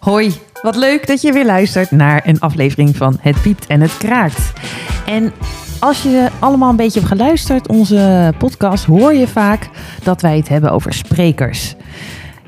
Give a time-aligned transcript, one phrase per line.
[0.00, 0.32] Hoi,
[0.62, 4.52] wat leuk dat je weer luistert naar een aflevering van Het Piept en Het Kraakt.
[5.06, 5.32] En
[5.80, 9.68] als je allemaal een beetje hebt geluisterd, onze podcast, hoor je vaak
[10.02, 11.74] dat wij het hebben over sprekers.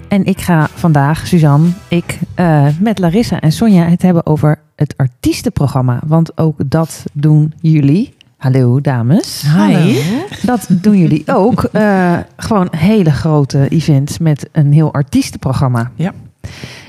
[0.09, 4.95] En ik ga vandaag, Suzanne, ik eh, met Larissa en Sonja het hebben over het
[4.97, 6.01] artiestenprogramma.
[6.07, 8.15] Want ook dat doen jullie.
[8.37, 9.45] Hallo dames.
[9.57, 10.01] Hi.
[10.43, 11.65] Dat doen jullie ook.
[11.65, 15.91] Eh, gewoon hele grote events met een heel artiestenprogramma.
[15.95, 16.13] Ja.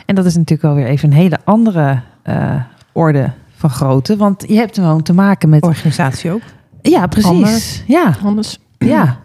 [0.05, 2.55] En dat is natuurlijk alweer even een hele andere eh,
[2.91, 4.17] orde van grootte.
[4.17, 5.63] Want je hebt gewoon te maken met...
[5.63, 6.41] Organisatie ook.
[6.81, 7.29] Ja, precies.
[7.29, 7.61] Ander.
[7.87, 8.59] Ja, Anders.
[8.77, 9.19] ja.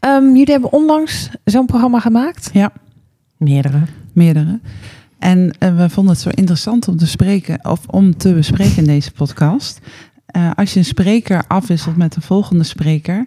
[0.00, 2.50] Ehm, jullie hebben onlangs zo'n programma gemaakt.
[2.52, 2.72] Ja,
[3.36, 3.80] Meerdere.
[4.12, 4.60] meerdere.
[5.18, 8.84] En eh, we vonden het zo interessant om te spreken of om te bespreken in
[8.84, 9.80] deze podcast.
[10.26, 13.26] Eh, als je een spreker afwisselt met de volgende spreker,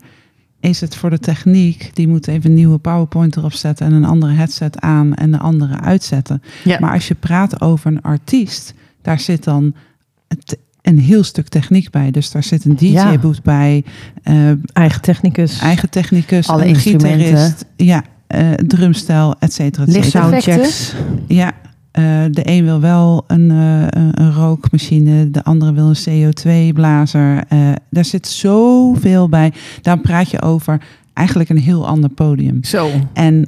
[0.59, 4.05] is het voor de techniek, die moet even een nieuwe PowerPoint erop zetten en een
[4.05, 6.41] andere headset aan en de andere uitzetten.
[6.63, 6.77] Ja.
[6.79, 9.73] Maar als je praat over een artiest, daar zit dan
[10.27, 12.11] het- een heel stuk techniek bij.
[12.11, 13.09] Dus daar zit een Ja.
[13.11, 13.83] DJ-boot bij,
[14.23, 15.59] eh, Eigen technicus.
[15.59, 17.19] eigen technicus, Alle een instrumenten.
[17.19, 20.27] gitarist, ja, eh, drumstijl, et cetera, et cetera.
[20.29, 20.53] Lichteffecten.
[20.53, 20.93] Soundchecks.
[21.27, 21.51] Ja,
[21.91, 27.43] eh, de een wil wel een, eh, een, een rookmachine, de andere wil een CO2-blazer.
[27.47, 27.57] Eh
[27.89, 29.53] daar zit zoveel bij.
[29.81, 30.81] Daar praat je over
[31.13, 32.63] eigenlijk een heel ander podium.
[32.63, 32.89] Zo.
[33.13, 33.47] En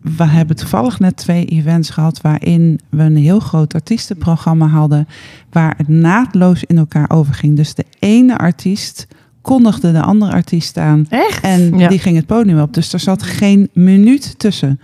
[0.00, 5.08] we hebben toevallig net twee events gehad waarin we een heel groot artiestenprogramma hadden,
[5.50, 7.56] waar het naadloos in elkaar overging.
[7.56, 9.06] Dus de ene artiest
[9.42, 11.44] kondigde de andere artiest aan Echt?
[11.44, 11.88] en Ja.
[11.88, 12.74] die ging het podium op.
[12.74, 14.80] Dus er zat geen minuut tussen.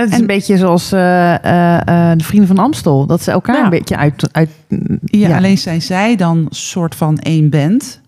[0.00, 3.06] Het is En- een beetje zoals eh, eh, eh, de Vrienden van Amstel.
[3.06, 3.64] Dat ze elkaar Ja.
[3.64, 4.28] een beetje uit...
[4.32, 4.50] uit
[5.04, 8.00] Ja, alleen zijn zij dan soort van één band.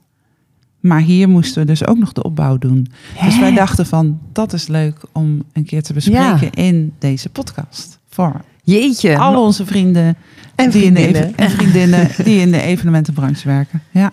[0.80, 2.86] Maar hier moesten we dus ook nog de opbouw doen.
[3.24, 7.98] Dus wij dachten van, dat is leuk om een keer te bespreken in deze podcast.
[8.08, 9.18] Voor Jeetje.
[9.18, 10.16] al onze vrienden
[10.54, 11.36] En die in de vriendinnen.
[11.36, 13.82] en vriendinnen die in de evenementenbranche werken.
[13.90, 14.10] Ja.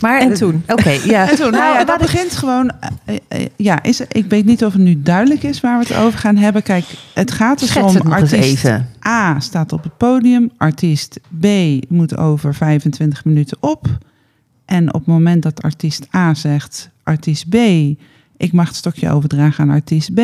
[0.00, 0.62] Maar, En toen?
[0.76, 1.30] Oké, ja.
[1.30, 2.70] En toen, nou ja, Nou, dat laat ik- begint gewoon.
[2.80, 5.84] eh, eh, eh, ja, is, ik weet niet of het nu duidelijk is waar we
[5.88, 6.62] het over gaan hebben.
[6.62, 6.84] Kijk,
[7.14, 8.66] het gaat dus Schets om artiest.
[9.06, 11.46] A staat op het podium, artiest B
[11.88, 13.86] moet over 25 minuten op.
[14.64, 17.54] En op het moment dat artiest A zegt, artiest B,
[18.36, 20.20] ik mag het stokje overdragen aan artiest B.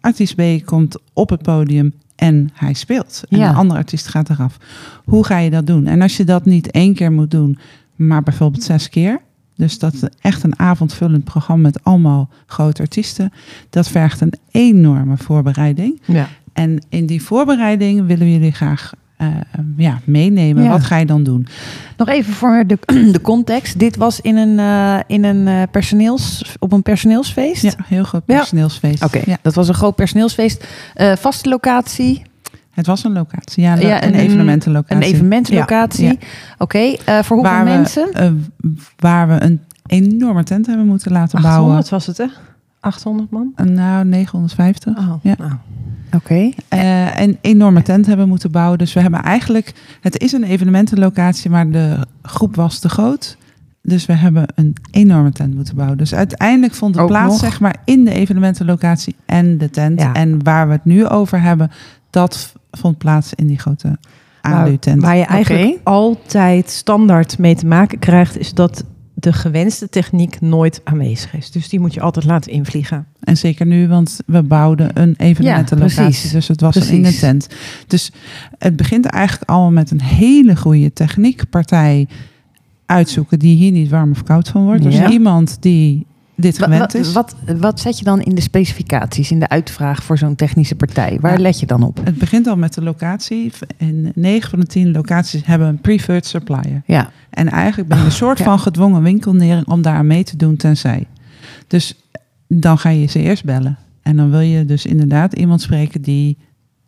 [0.00, 3.22] Artiest B komt op het podium en hij speelt.
[3.28, 3.50] En Ja.
[3.50, 4.56] de andere artiest gaat eraf.
[5.04, 5.86] Hoe ga je dat doen?
[5.86, 7.58] En als je dat niet één keer moet doen,
[8.06, 9.20] maar bijvoorbeeld zes keer.
[9.56, 13.32] Dus dat is echt een avondvullend programma met allemaal grote artiesten.
[13.70, 16.00] Dat vergt een enorme voorbereiding.
[16.04, 16.28] Ja.
[16.52, 19.28] En in die voorbereiding willen we jullie graag eh,
[19.76, 20.62] ja, meennemen.
[20.62, 20.70] Ja.
[20.70, 21.46] Wat ga je dan doen?
[21.96, 22.78] Nog even voor de,
[23.12, 23.78] de context.
[23.78, 27.62] Dit was in een, eh, in een eh, personeels, op een personeelsfeest?
[27.62, 28.36] Ja, heel groot Ja.
[28.36, 29.04] personeelsfeest.
[29.04, 30.66] Oké, Ja, dat was een groot personeelsfeest.
[31.14, 32.22] Vaste locatie,
[32.72, 33.62] het was een locatie.
[33.62, 34.96] Ja, Ja, een, een- evenementenlocatie.
[34.96, 36.04] een evenementenlocatie.
[36.06, 36.14] Ja,
[36.58, 38.08] Oké, eh, voor hoeveel waar mensen?
[38.12, 38.30] We, eh,
[38.96, 41.76] waar we een enorme tent hebben moeten laten bouwen.
[41.76, 42.26] 800 was het, hè?
[42.80, 43.52] 800 man?
[43.56, 44.96] Eh, Nou, 950.
[44.98, 45.34] Oh, Ja.
[45.38, 45.52] nou.
[46.16, 46.50] Oké.
[46.68, 48.78] Eh, een enorme tent hebben moeten bouwen.
[48.78, 53.36] Dus we hebben eigenlijk, het is een evenementenlocatie, maar de groep was te groot.
[53.82, 55.98] Dus we hebben een enorme tent moeten bouwen.
[55.98, 57.40] Dus uiteindelijk vond het Ook plaats, nog?
[57.40, 60.00] zeg maar, in de evenementenlocatie en de tent.
[60.00, 60.12] Ja.
[60.12, 61.70] En waar we het nu over hebben,
[62.10, 63.98] dat vond plaats in die grote
[64.40, 65.02] ALU-tent.
[65.02, 68.84] Waar je eigenlijk altijd standaard mee te maken krijgt, is dat
[69.14, 71.50] de gewenste techniek nooit aanwezig is.
[71.50, 73.06] Dus die moet je altijd laten invliegen.
[73.20, 76.30] En zeker nu, want we bouwden een evenementenlocatie.
[76.30, 77.46] dus het was in de tent.
[77.86, 78.12] Dus
[78.58, 82.08] het begint eigenlijk allemaal met een hele goede techniekpartij
[82.86, 84.82] uitzoeken die hier niet warm of koud van wordt.
[84.82, 85.10] Dus Ja.
[85.10, 86.06] iemand die
[86.42, 87.12] dit gewend is.
[87.12, 91.18] Wat, wat zet je dan in de specificaties, in de uitvraag voor zo'n technische partij?
[91.20, 91.38] Waar Ja.
[91.42, 92.00] let je dan op?
[92.04, 93.52] Het begint al met de locatie.
[93.76, 96.82] In 9 van de 10 locaties hebben een preferred supplier.
[96.86, 98.44] Ja, En eigenlijk ben je een soort ja.
[98.44, 101.06] van gedwongen winkelnering om daar mee te doen tenzij.
[101.66, 101.94] Dus
[102.48, 103.78] dan ga je ze eerst bellen.
[104.02, 106.38] En dan wil je dus inderdaad iemand spreken die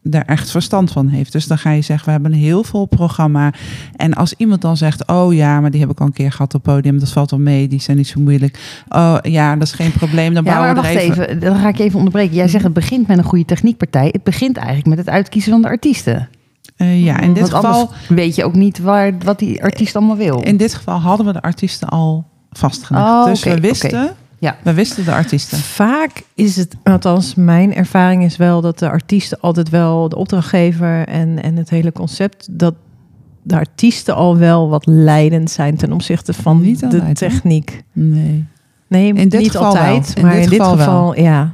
[0.06, 1.32] daar echt verstand van heeft.
[1.32, 3.52] Dus dan ga je zeggen, we hebben een heel vol programma.
[3.96, 6.54] En als iemand dan zegt, oh ja, maar die heb ik al een keer gehad
[6.54, 6.98] op het podium.
[6.98, 8.82] Dat valt wel mee, die zijn niet zo moeilijk.
[8.88, 11.28] Oh ja, dat is geen probleem, dan ja bouwen maar we wacht er even...
[11.28, 11.40] even.
[11.40, 12.34] Dan ga ik even onderbreken.
[12.34, 14.08] Jij zegt het begint met een goede techniekpartij.
[14.12, 16.28] Het begint eigenlijk met het uitkiezen van de artiesten.
[16.76, 17.90] Eh, ja, in dit Want geval...
[18.08, 20.40] weet je ook niet waar, wat die artiest allemaal wil.
[20.40, 23.06] In dit geval hadden we de artiesten al vastgelegd.
[23.06, 24.10] Oh, dus we wisten.
[24.38, 24.56] Ja.
[24.62, 25.58] we wisten de artiesten.
[25.58, 31.06] Vaak is het, althans mijn ervaring is wel dat de artiesten altijd wel, de opdrachtgever
[31.06, 32.74] en, en het hele concept, dat
[33.42, 37.84] de artiesten al wel wat leidend zijn ten opzichte van Niet de techniek.
[37.92, 38.46] Nee.
[38.86, 40.16] Nee, In dit niet geval altijd, wel.
[40.16, 41.24] In maar dit in dit geval geval, wel.
[41.24, 41.52] ja.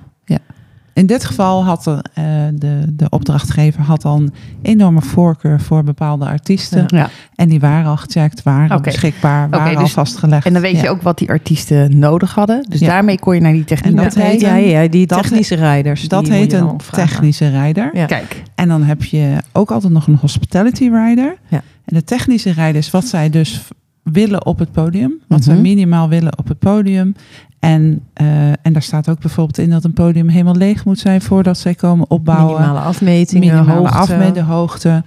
[1.00, 2.24] In dit geval had de, eh,
[2.54, 4.32] de, de opdrachtgever had dan
[4.62, 6.84] enorme voorkeur voor bepaalde artiesten.
[6.86, 7.10] Ja.
[7.34, 10.46] En die waren al gecheckt, waren beschikbaar, waren al dus- vastgelegd.
[10.46, 10.82] En dan weet Ja.
[10.82, 12.66] je ook wat die artiesten nodig hadden.
[12.68, 12.86] Dus Ja.
[12.86, 16.08] daarmee kon je naar die techniek En dat heet ja, ja, die dat technische rijders.
[16.08, 17.90] Dat heet een technische rijder.
[17.92, 18.06] Ja.
[18.06, 21.36] Kijk, En dan heb je ook altijd nog een hospitality rider.
[21.48, 21.62] Ja.
[21.84, 23.62] En de technische rider is wat zij dus
[24.02, 25.14] willen op het podium.
[25.28, 25.50] Wat Mhm.
[25.50, 27.14] zij minimaal willen op het podium.
[27.60, 31.20] En, eh, en daar staat ook bijvoorbeeld in dat een podium helemaal leeg moet zijn
[31.20, 32.60] voordat zij komen opbouwen.
[32.60, 33.96] Minimale afmetingen, Minimale hoogte.
[33.96, 35.04] afmeten, hoogte.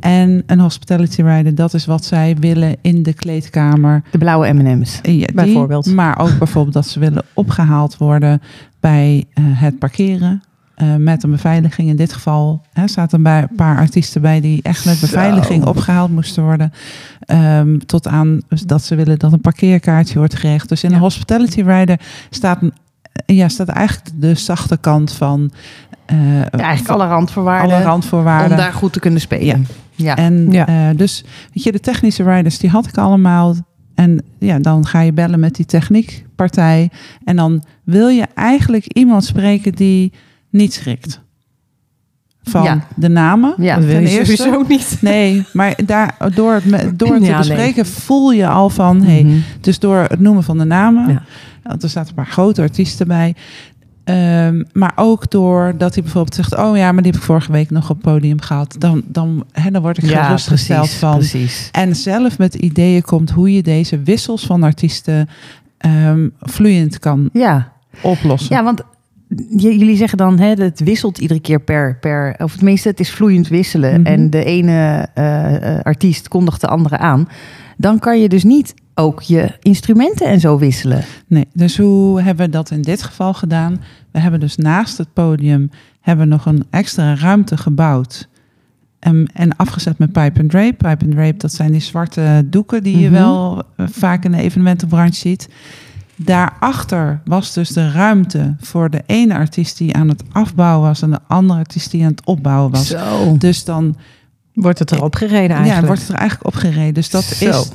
[0.00, 4.02] En een hospitality rider, dat is wat zij willen in de kleedkamer.
[4.10, 4.94] de blauwe M&M's.
[4.94, 5.86] Ja, die, Bijvoorbeeld.
[5.86, 8.42] Maar ook bijvoorbeeld dat ze willen opgehaald worden
[8.80, 10.42] bij eh, het parkeren.
[10.76, 11.88] Eh, met een beveiliging.
[11.88, 15.06] In dit geval hè, zaten een bij- paar artiesten bij die echt met Zo.
[15.06, 16.72] beveiliging opgehaald moesten worden.
[17.20, 20.68] Ehm, tot aan dus dat ze willen dat een parkeerkaartje wordt geregeld.
[20.68, 20.94] Dus in Ja.
[20.96, 22.00] een hospitality rider
[22.30, 22.72] staat, een,
[23.26, 25.50] ja, staat eigenlijk de zachte kant van
[26.06, 26.18] eh,
[26.54, 28.50] Eigenlijk alle randvoorwaarden alle randvoorwaarden.
[28.50, 29.66] om daar goed te kunnen spelen.
[29.94, 30.16] Ja.
[30.16, 30.66] En Ja.
[30.66, 33.54] eh, dus, weet je, de technische riders, die had ik allemaal.
[33.94, 36.90] En ja, dan ga je bellen met die techniekpartij.
[37.24, 40.12] En dan wil je eigenlijk iemand spreken die
[40.56, 41.20] niet schrikt.
[42.42, 42.86] Van Ja.
[42.96, 43.54] de namen.
[43.56, 44.36] Ja, dat wil je eerste.
[44.36, 44.96] sowieso niet.
[45.12, 46.64] Nee, maar daar, door het,
[46.98, 47.48] door het te Ja, nee.
[47.48, 49.02] bespreken voel je al van...
[49.02, 49.36] Hey, Mhm.
[49.60, 51.22] dus door het noemen van de namen, Ja.
[51.62, 53.34] want er zaten een paar grote artiesten bij.
[54.04, 57.70] Ehm, maar ook doordat hij bijvoorbeeld zegt: Oh ja, maar die heb ik vorige week
[57.70, 58.76] nog op het podium gehad.
[58.78, 61.16] Dan, dan, hè, dan word ik ja, gerustgesteld precies, van.
[61.18, 61.68] precies.
[61.72, 65.28] En zelf met ideeën komt hoe je deze wissels van artiesten
[65.78, 67.72] ehm, vloeiend kan Ja.
[68.02, 68.56] oplossen.
[68.56, 68.82] ja, want
[69.56, 72.34] jullie zeggen dan, hè, het wisselt iedere keer per, per...
[72.38, 74.00] Of tenminste, het is vloeiend wisselen.
[74.00, 74.12] Mhm.
[74.12, 77.28] En de ene eh, eh, artiest kondigt de andere aan.
[77.76, 81.04] Dan kan je dus niet ook je instrumenten en zo wisselen.
[81.26, 83.80] Nee, dus hoe hebben we dat in dit geval gedaan?
[84.10, 85.70] We hebben dus naast het podium
[86.00, 88.28] hebben we nog een extra ruimte gebouwd.
[88.98, 90.72] Ehm, en afgezet met pipe and drape.
[90.74, 93.18] Pipe and drape, dat zijn die zwarte doeken die je Mhm.
[93.18, 95.48] wel eh, vaak in de evenementenbranche ziet.
[96.16, 101.10] Daarachter was dus de ruimte voor de ene artiest die aan het afbouwen was en
[101.10, 102.86] de andere artiest die aan het opbouwen was.
[102.86, 103.36] Zo.
[103.38, 103.96] Dus dan
[104.52, 105.80] Wordt het erop gereden eigenlijk.
[105.80, 106.94] ja, wordt het er eigenlijk op gereden.
[106.94, 107.48] Dus dat Zo.
[107.48, 107.68] is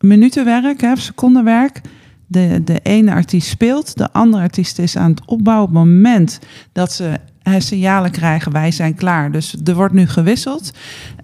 [0.00, 1.80] minutenwerk, hè, secondenwerk.
[2.26, 5.68] De, de ene artiest speelt, de andere artiest is aan het opbouwen.
[5.68, 6.38] Op het moment
[6.72, 7.18] dat ze
[7.58, 9.32] signalen krijgen, wij zijn klaar.
[9.32, 10.70] Dus er wordt nu gewisseld.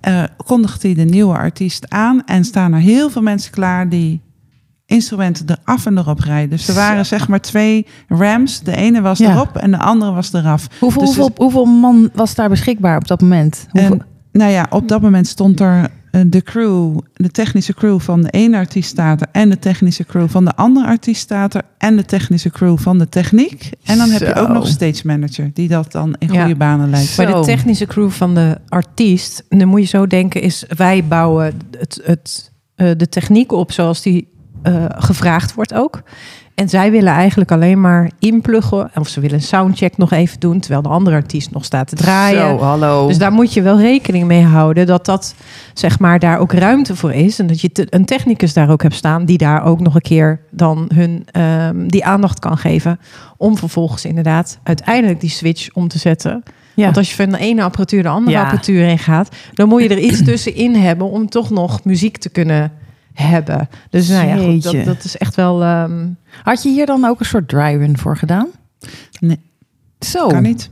[0.00, 4.21] eh, kondigt hij de nieuwe artiest aan en staan er heel veel mensen klaar die
[4.88, 6.50] instrumenten eraf en erop rijden.
[6.50, 8.61] Dus er waren zeg maar twee rams.
[8.61, 9.32] De ene was Ja.
[9.32, 10.67] erop en de andere was eraf.
[10.81, 13.67] Hoeveel, Dus hoeveel, hoeveel man was daar beschikbaar op dat moment?
[13.73, 14.02] En,
[14.32, 18.31] nou ja, op dat moment stond er eh, de crew, de technische crew van de
[18.31, 21.96] ene artiest staat er en de technische crew van de andere artiest staat er en
[21.96, 23.70] de technische crew van de techniek.
[23.85, 24.40] En dan heb je Zo.
[24.43, 26.40] ook nog stage manager die dat dan in Ja.
[26.40, 27.17] goede banen leidt.
[27.17, 31.55] Bij de technische crew van de artiest, dan moet je zo denken, is wij bouwen
[31.79, 34.29] het, het, eh, de techniek op zoals die
[34.63, 36.03] eh, gevraagd wordt ook.
[36.55, 40.61] En zij willen eigenlijk alleen maar inpluggen, of ze willen een soundcheck nog even doen,
[40.61, 42.59] terwijl de andere artiest nog staat te draaien.
[42.59, 43.07] Zo, hallo.
[43.07, 45.35] Dus daar moet je wel rekening mee houden dat dat
[45.75, 48.83] zeg maar daar ook ruimte voor is en dat je te- een technicus daar ook
[48.83, 52.99] hebt staan die daar ook nog een keer dan hun ehm, die aandacht kan geven
[53.37, 56.43] om vervolgens inderdaad uiteindelijk die switch om te zetten.
[56.75, 56.85] ja.
[56.85, 58.43] Want als je van de ene apparatuur de andere Ja.
[58.43, 62.29] apparatuur in gaat, dan moet je er iets tussenin hebben om toch nog muziek te
[62.29, 62.73] kunnen
[63.23, 63.69] hebben.
[63.91, 65.63] Dus nou ja, goed, dat, dat is echt wel.
[65.63, 66.07] ehm,
[66.43, 68.47] Had je hier dan ook een soort dry-run voor gedaan?
[69.21, 69.41] Nee.
[69.99, 70.27] Zo.
[70.29, 70.71] Kan niet.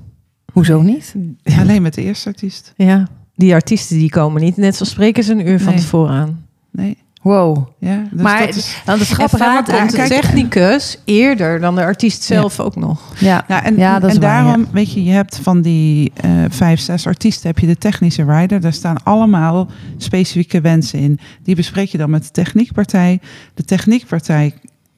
[0.53, 1.15] Hoezo niet?
[1.61, 2.73] Alleen met de eerste artiest.
[2.76, 4.57] ja, die artiesten die komen niet.
[4.57, 5.81] Net zoals spreken ze een uur van Nee.
[5.83, 6.45] tevoren aan.
[6.73, 6.97] Nee.
[7.26, 7.68] Wow.
[7.78, 11.83] Ja, dus maar dat is, dan vaak want- komt de kijk- technicus eerder dan de
[11.83, 13.12] artiest zelf ook nog.
[13.18, 13.45] ja.
[13.49, 16.30] ja, en, Ja, dat is en waar, daarom, weet je, je hebt van die eh,
[16.49, 18.61] vijf, zes artiesten, heb je de technische rider.
[18.61, 21.18] Daar staan allemaal specifieke wensen in.
[21.42, 23.21] Die bespreek je dan met de techniekpartij.
[23.54, 24.54] De techniekpartij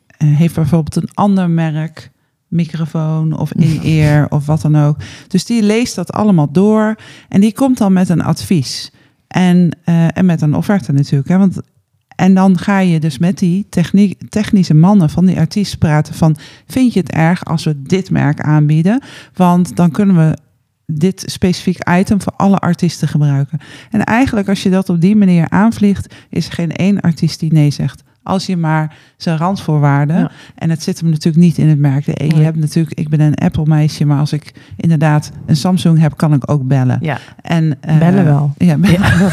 [0.06, 2.10] eh, heeft bijvoorbeeld een ander merk,
[2.48, 4.96] microfoon of in-ear of wat dan ook.
[5.28, 6.94] Dus die leest dat allemaal door
[7.28, 8.92] en die komt dan met een advies.
[9.28, 11.28] En, eh, en met een offerte natuurlijk.
[11.28, 11.38] Hè?
[11.38, 11.60] Want,
[12.18, 13.66] en dan ga je dus met die
[14.28, 16.36] technische mannen van die artiest praten van...
[16.66, 19.02] vind je het erg als we dit merk aanbieden?
[19.34, 20.36] Want dan kunnen we
[20.86, 23.58] dit specifiek item voor alle artiesten gebruiken.
[23.90, 26.14] En eigenlijk als je dat op die manier aanvliegt...
[26.30, 28.02] is er geen één artiest die nee zegt.
[28.28, 30.16] Als je maar zijn randvoorwaarden...
[30.18, 30.30] Ja.
[30.54, 32.04] en het zit hem natuurlijk niet in het merk.
[32.04, 32.44] De, je Nee.
[32.44, 34.04] hebt natuurlijk, ik ben een Apple meisje...
[34.04, 36.98] maar als ik inderdaad een Samsung heb, kan ik ook bellen.
[37.00, 37.18] Ja.
[37.42, 38.52] En, eh, Bellen wel.
[38.58, 39.00] Ja, bellen.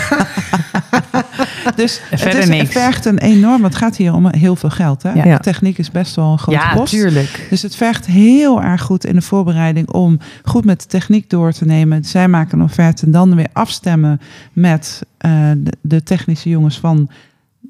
[1.75, 2.71] Dus En het, is, niks.
[2.71, 3.63] vergt een enorm...
[3.63, 5.03] Het gaat hier om heel veel geld.
[5.03, 5.11] Hè?
[5.13, 5.25] Ja.
[5.25, 5.37] Ja.
[5.37, 6.93] Techniek is best wel een grote Ja, post.
[6.93, 7.47] tuurlijk.
[7.49, 11.51] Dus het vergt heel erg goed in de voorbereiding om goed met de techniek door
[11.51, 12.03] te nemen.
[12.03, 14.19] Zij maken een offerte en dan weer afstemmen
[14.53, 17.09] met eh, de, de technische jongens van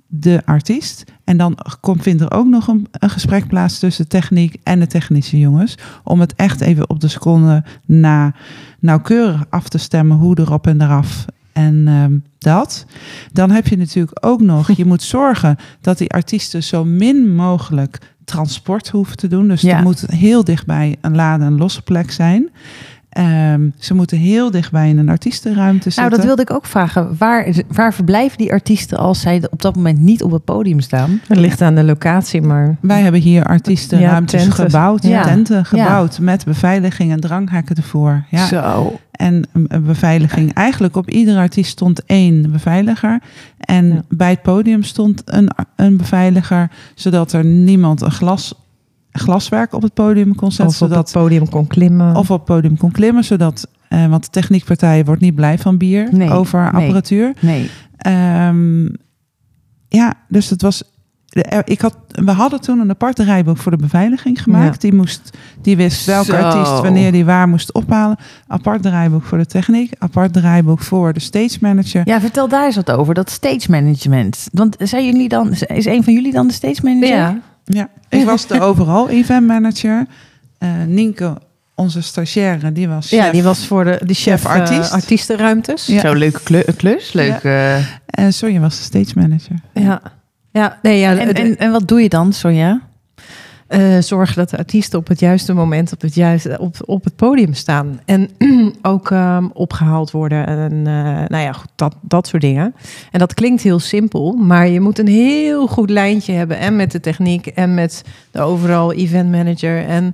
[0.07, 1.03] de artiest.
[1.25, 4.87] En dan komt, vindt er ook nog een, een gesprek plaats tussen techniek en de
[4.87, 5.77] technische jongens.
[6.03, 8.33] Om het echt even op de seconde na
[8.79, 11.25] nauwkeurig af te stemmen hoe erop en eraf.
[11.53, 12.85] En ehm, dat.
[13.31, 17.99] Dan heb je natuurlijk ook nog, je moet zorgen dat die artiesten zo min mogelijk
[18.25, 19.47] transport hoeven te doen.
[19.47, 19.77] Dus Ja.
[19.77, 22.49] er moet heel dichtbij een lade en losse plek zijn.
[23.15, 26.03] Ehm, ze moeten heel dichtbij in een artiestenruimte zitten.
[26.03, 27.15] Nou, dat wilde ik ook vragen.
[27.17, 31.21] Waar, waar verblijven die artiesten als zij op dat moment niet op het podium staan?
[31.27, 34.65] Het ligt aan de locatie, maar Wij hebben hier artiestenruimtes Ja, tenten.
[34.65, 35.23] gebouwd, Ja.
[35.23, 38.25] tenten gebouwd met beveiliging en dranghekken ervoor.
[38.29, 38.45] Ja.
[38.45, 38.99] Zo.
[39.11, 40.53] En een beveiliging.
[40.53, 43.19] Eigenlijk op ieder artiest stond één beveiliger.
[43.59, 44.01] En Ja.
[44.09, 48.53] bij het podium stond een, een beveiliger, zodat er niemand een glas,
[49.19, 50.65] glaswerk op het podium kon zetten.
[50.75, 52.15] of op zodat, het podium kon klimmen.
[52.15, 53.67] of op het podium kon klimmen, zodat.
[53.89, 56.81] eh, want de techniekpartij wordt niet blij van bier Nee, over nee.
[56.83, 57.33] apparatuur.
[57.41, 57.69] Nee.
[57.97, 58.83] Ehm,
[59.87, 60.83] ja, dus het was.
[61.29, 64.81] er- Ik had, we hadden toen een aparte rijboek voor de beveiliging gemaakt.
[64.81, 66.35] Die, moest, die wist welke Zo.
[66.37, 68.17] artiest wanneer die waar moest ophalen.
[68.47, 69.93] Apart draaiboek voor de techniek.
[69.99, 72.01] Apart draaiboek voor de stage manager.
[72.05, 74.47] Ja, vertel daar eens wat over, dat stage management.
[74.51, 77.15] Want zijn jullie dan, is een van jullie dan de stage manager?
[77.15, 77.39] ja.
[77.65, 80.05] Ja, ik was de overal event manager.
[80.57, 81.37] Eh Nienke,
[81.75, 83.31] onze stagiaire, die was ja, chef.
[83.31, 84.71] die was voor de, de chef Chef artiest.
[84.71, 84.91] artiest.
[84.93, 85.85] artiestenruimtes.
[85.85, 85.99] Ja.
[85.99, 87.43] Zo leuke kle- klus, leuk.
[87.43, 87.75] eh.
[88.05, 89.55] En Sonja was de stage manager.
[89.73, 90.01] ja.
[90.51, 92.81] Ja, nee, ja, En, en, en wat doe je dan, Sonja?
[93.67, 97.15] Eh, zorgen dat de artiesten op het juiste moment op het, juiste, op, op het
[97.15, 97.99] podium staan.
[98.05, 98.29] En
[98.81, 100.47] ook ehm, opgehaald worden.
[100.47, 102.75] En eh, nou ja, dat, dat soort dingen.
[103.11, 106.57] En dat klinkt heel simpel, maar je moet een heel goed lijntje hebben.
[106.57, 109.85] En met de techniek en met de overal event manager.
[109.85, 110.13] En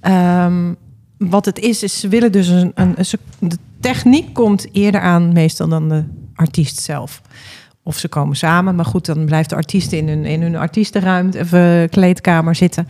[0.00, 0.74] ehm,
[1.16, 2.94] wat het is, is ze willen dus een, een,
[3.38, 6.04] de techniek komt eerder aan meestal dan de
[6.34, 7.22] artiest zelf.
[7.90, 11.38] Of ze komen samen, maar goed, dan blijft de artiest in hun, in hun artiestenruimte
[11.38, 12.88] of eh, kleedkamer zitten.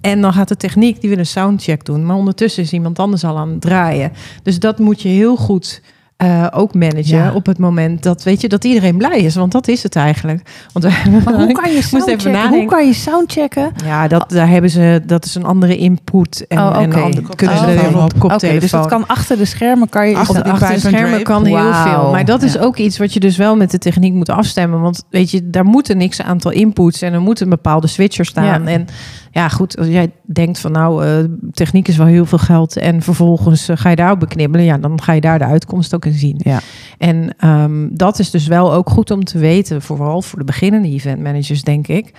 [0.00, 2.06] En dan gaat de techniek, die wil een soundcheck doen.
[2.06, 4.12] Maar ondertussen is iemand anders al aan het draaien.
[4.42, 5.82] Dus dat moet je heel goed
[6.16, 7.32] eh, ook managen Ja.
[7.34, 9.34] op het moment dat, weet je, dat iedereen blij is.
[9.34, 10.42] Want dat is het eigenlijk.
[10.72, 12.48] Want we Maar hoe kan je soundchecken?
[12.48, 13.72] Hoe kan je soundchecken?
[13.84, 16.44] Ja, dat, daar hebben ze, dat is een andere input.
[16.48, 17.00] En, Oh, en oké.
[17.00, 18.18] ander- De kunnen ze er weer op op.
[18.18, 18.60] koptelefoon.
[18.60, 20.16] Dus dat kan achter de schermen kan je...
[20.16, 22.10] Achter de schermen kan heel veel.
[22.10, 22.60] Maar dat is Ja.
[22.60, 24.80] ook iets wat je dus wel met de techniek moet afstemmen.
[24.80, 28.24] Want weet je, daar moet een niks aantal inputs en er moet een bepaalde switcher
[28.24, 28.44] staan.
[28.44, 28.60] Ja.
[28.72, 28.86] En
[29.34, 33.02] ja, goed, als jij denkt van nou, eh, techniek is wel heel veel geld en
[33.02, 36.12] vervolgens eh, ga je daarop beknibbelen, ja, dan ga je daar de uitkomst ook in
[36.12, 36.36] zien.
[36.38, 36.60] Ja.
[36.98, 40.88] En ehm, dat is dus wel ook goed om te weten, vooral voor de beginnende
[40.88, 42.12] event managers, denk ik.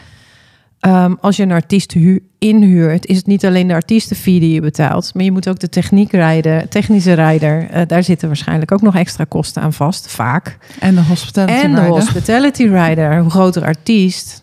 [0.79, 4.61] Ehm, als je een artiest hu- inhuurt, is het niet alleen de artiestenfee die je
[4.61, 8.95] betaalt, maar je moet ook de techniekrijder, technische rijder, eh, daar zitten waarschijnlijk ook nog
[8.95, 10.57] extra kosten aan vast, vaak.
[10.79, 11.93] En de hospitality En de rider.
[11.95, 14.41] hospitality rider, hoe groter artiest,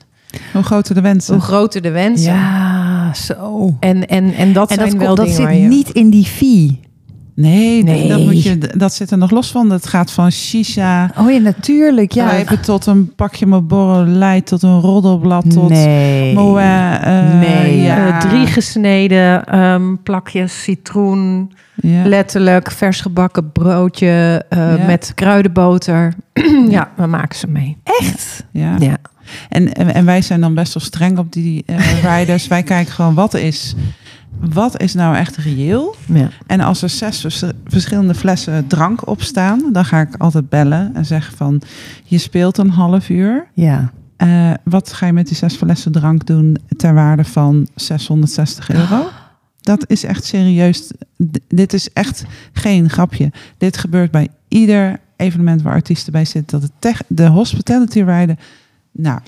[0.52, 1.34] Hoe groter de wensen.
[1.34, 2.32] hoe groter de wensen.
[2.32, 3.76] Ja, zo.
[3.80, 5.66] En, en, en dat En zijn dat, wel komt- dat zit je...
[5.68, 6.80] niet in die fee.
[7.34, 7.98] Nee, nee.
[7.98, 8.08] Nee.
[8.08, 9.68] Dat, moet je, dat zit er nog los van.
[9.68, 12.12] Dat gaat van shisha, Oh ja, natuurlijk.
[12.12, 12.44] Ja.
[12.62, 16.34] tot een pakje Marlboro Light, tot een roddelblad, tot nee.
[16.34, 17.00] Moët.
[17.02, 17.82] eh, Nee.
[17.82, 18.08] ja.
[18.08, 22.04] Eh, drie gesneden ehm, plakjes citroen, Ja.
[22.06, 24.86] letterlijk vers gebakken broodje eh, Ja.
[24.86, 26.14] met kruidenboter.
[26.68, 27.76] ja, we maken ze mee.
[27.84, 28.46] Echt?
[28.52, 28.76] Ja.
[29.48, 32.46] En, en, en wij zijn dan best wel streng op die eh, riders.
[32.46, 33.74] wij kijken gewoon wat is,
[34.40, 35.94] wat is nou echt reëel.
[36.06, 36.28] ja.
[36.46, 40.94] En als er zes vers- verschillende flessen drank op staan, dan ga ik altijd bellen
[40.94, 41.62] en zeggen van
[42.04, 43.46] je speelt een half uur.
[43.54, 43.92] Ja.
[44.16, 49.08] Eh, wat ga je met die zes flessen drank doen ter waarde van 660 euro?
[49.60, 50.86] Dat is echt serieus.
[51.30, 53.32] D- dit is echt geen grapje.
[53.58, 56.60] Dit gebeurt bij ieder evenement waar artiesten bij zitten.
[56.60, 58.36] Dat de, de hospitality rider,
[58.92, 59.20] nou,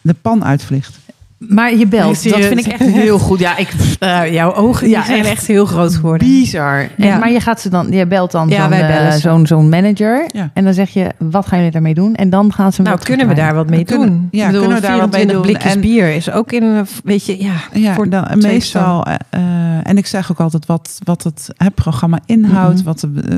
[0.00, 1.02] de pan uitvliegt.
[1.38, 2.22] Maar je belt.
[2.24, 2.44] Dat het.
[2.46, 3.38] vind ik echt heel goed.
[3.38, 3.72] Ja, ik...
[3.98, 6.28] Eh, jouw ogen Ja, zijn echt echt heel groot geworden.
[6.28, 6.88] Bizar.
[6.96, 7.18] En.
[7.18, 9.68] Maar je gaat ze dan, je belt dan Ja, zo'n, wij eh, bellen zo'n, zo'n
[9.68, 10.28] manager.
[10.32, 10.50] Ja.
[10.54, 12.14] En dan zeg je, wat gaan jullie daarmee doen?
[12.14, 14.28] En dan gaan ze Nou, kunnen we daar wat mee Kunnen- doen?
[14.30, 15.42] ja, bedoel, kunnen we daar wat mee 24 doen?
[15.42, 17.54] blikjes En- bier is ook in een, weet je, ja.
[17.72, 19.04] Ja, voor dan, meestal.
[19.04, 19.40] eh, eh,
[19.82, 22.84] en ik zeg ook altijd wat, wat het hè, programma inhoudt, Mhm.
[22.84, 23.36] wat, de, eh,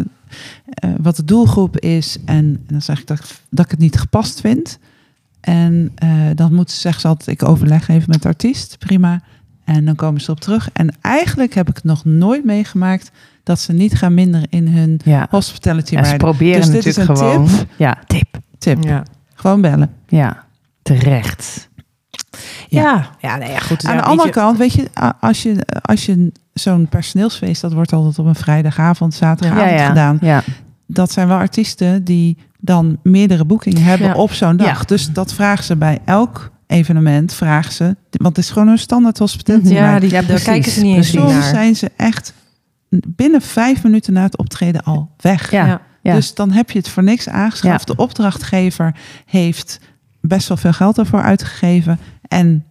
[0.91, 2.17] eh, wat de doelgroep is.
[2.25, 4.79] En, en dan zeg ik dat, ik- dat ik het niet gepast vind.
[5.47, 9.21] En eh, dan moet ze zeggen ze altijd, ik overleg even met de artiest, prima.
[9.65, 10.71] En dan komen ze op terug.
[10.73, 13.11] En eigenlijk heb ik het nog nooit meegemaakt
[13.43, 15.27] dat ze niet gaan minderen in hun Ja.
[15.31, 17.49] hospitality Ja, ze proberen Dus dit is natuurlijk een gewoon.
[17.59, 17.67] tip.
[17.77, 18.39] Ja, tip.
[18.59, 18.85] Tip.
[18.85, 19.03] ja.
[19.35, 19.91] Gewoon bellen.
[20.09, 20.45] Ja,
[20.83, 21.69] terecht.
[22.69, 23.85] Ja, ja, nee, ja goed.
[23.85, 24.89] Aan ja, de andere kant, weet je,
[25.21, 29.87] als je, als je zo'n personeelsfeest, dat wordt altijd op een vrijdagavond, zaterdagavond ja, ja.
[29.89, 30.19] gedaan.
[30.21, 30.43] Ja.
[30.87, 34.15] Dat zijn wel artiesten die dan meerdere boekingen hebben Ja.
[34.15, 34.79] op zo'n dag.
[34.79, 34.85] Ja.
[34.87, 39.19] Dus dat vragen ze bij elk evenement, vragen ze, want het is gewoon een standaard
[39.19, 39.73] hospitality.
[39.73, 41.31] Ja, die, Ja, daar kijken ze niet eens naar.
[41.31, 42.33] Soms zijn ze echt
[43.09, 45.51] binnen vijf minuten na het optreden al weg.
[45.51, 45.67] Ja.
[45.67, 45.81] Ja.
[46.03, 46.15] Ja.
[46.15, 47.87] Dus dan heb je het voor niks aangeschaft.
[47.87, 48.95] De opdrachtgever
[49.27, 49.81] heeft
[50.21, 51.99] best wel veel geld ervoor uitgegeven.
[52.29, 52.65] En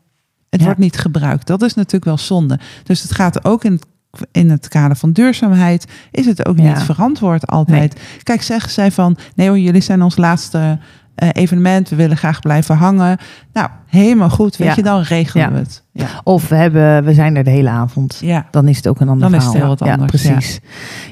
[0.49, 0.65] het Ja.
[0.65, 1.47] wordt niet gebruikt.
[1.47, 2.59] Dat is natuurlijk wel zonde.
[2.83, 3.85] Dus het gaat ook in het,
[4.31, 5.85] in het kader van duurzaamheid.
[6.11, 6.63] Is het ook Ja.
[6.63, 7.99] niet verantwoord altijd.
[8.23, 9.17] Kijk, zeggen zij van...
[9.35, 10.79] Nee hoor, jullie zijn ons laatste
[11.15, 11.89] eh, evenement.
[11.89, 13.17] We willen graag blijven hangen.
[13.53, 14.57] Nou, helemaal goed.
[14.57, 14.73] Weet Ja.
[14.75, 15.51] je, dan regelen Ja.
[15.51, 15.83] we het.
[15.91, 16.07] Ja.
[16.23, 18.17] Of we, hebben, we zijn er de hele avond.
[18.21, 18.45] ja.
[18.51, 19.75] Dan is het ook een ander Dan is het verhaal.
[19.77, 20.59] heel wat anders, precies.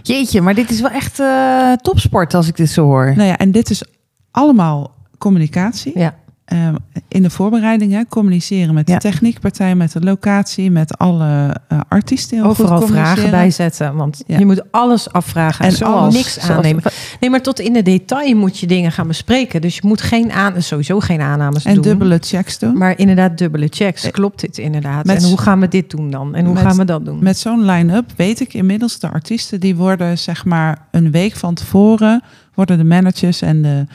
[0.01, 3.13] Jeetje, maar dit is wel echt eh, topsport als ik dit zo hoor.
[3.15, 3.83] Nou ja, en dit is
[4.31, 5.99] allemaal communicatie.
[5.99, 6.13] Ja.
[6.53, 6.75] Ehm,
[7.07, 8.93] in de voorbereidingen communiceren met Ja.
[8.93, 12.37] de techniekpartij, met de locatie, met alle eh, artiesten.
[12.37, 13.31] Heel Overal goed vragen communiceren.
[13.39, 13.95] bij zetten.
[13.95, 14.37] Want Ja.
[14.39, 16.83] je moet alles afvragen en En zoals alles- niks Zoals- aannemen.
[17.19, 19.61] Nee, maar tot in de detail moet je dingen gaan bespreken.
[19.61, 21.83] Dus je moet geen aan, sowieso geen aannames En doen.
[21.83, 22.77] dubbele checks doen.
[22.77, 24.03] Maar inderdaad dubbele checks.
[24.03, 25.05] Eh, Klopt dit inderdaad?
[25.05, 26.35] met- en hoe gaan we dit doen dan?
[26.35, 27.23] En hoe met- gaan we dat doen?
[27.23, 31.53] Met zo'n line-up weet ik inmiddels de artiesten die worden zeg maar een week van
[31.53, 32.21] tevoren
[32.53, 33.85] worden de managers en de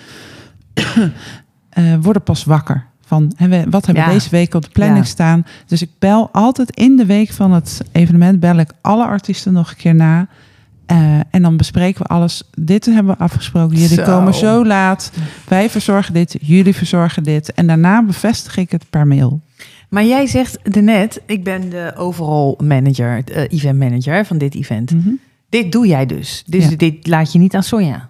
[1.79, 4.15] eh, worden pas wakker van we- wat hebben we Ja.
[4.15, 5.05] deze week op de planning Ja.
[5.11, 5.45] staan.
[5.67, 9.71] Dus ik bel altijd in de week van het evenement bel ik alle artiesten nog
[9.71, 10.27] een keer na.
[10.87, 12.43] Eh, en dan bespreken we alles.
[12.59, 13.77] Dit hebben we afgesproken.
[13.77, 14.05] Jullie Zo.
[14.05, 15.13] komen zo laat.
[15.49, 16.37] Wij verzorgen dit.
[16.41, 17.53] Jullie verzorgen dit.
[17.53, 19.41] En daarna bevestig ik het per mail.
[19.89, 24.91] Maar jij zegt net, ik ben de overall manager, eh, event manager van dit event.
[24.95, 25.09] Mhm.
[25.49, 26.43] Dit doe jij dus.
[26.47, 26.77] Dus Ja.
[26.77, 28.09] dit laat je niet aan Sonja.